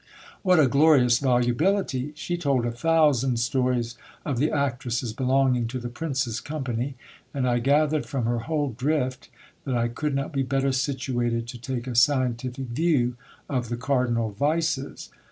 [0.41, 2.11] What a glorious volubility!
[2.15, 6.95] She told a thousand stories of the actresses belonging to the prince's company;
[7.35, 9.29] and I gathered from her whole drift
[9.63, 13.15] that I could not be better situated to take a scientific view
[13.47, 15.11] of the cardinal vices.